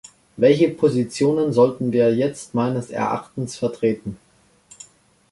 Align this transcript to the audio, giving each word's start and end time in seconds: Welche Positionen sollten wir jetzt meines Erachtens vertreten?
Welche 0.35 0.69
Positionen 0.69 1.53
sollten 1.53 1.91
wir 1.91 2.11
jetzt 2.15 2.55
meines 2.55 2.89
Erachtens 2.89 3.55
vertreten? 3.55 4.17